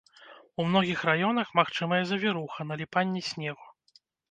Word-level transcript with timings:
У 0.61 0.63
многіх 0.69 1.03
раёнах 1.09 1.47
магчымая 1.59 2.01
завіруха, 2.13 2.59
наліпанне 2.73 3.21
снегу. 3.31 3.65